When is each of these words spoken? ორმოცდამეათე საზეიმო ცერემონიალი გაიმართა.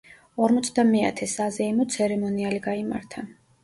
ორმოცდამეათე 0.45 1.29
საზეიმო 1.35 1.89
ცერემონიალი 1.99 2.67
გაიმართა. 2.71 3.33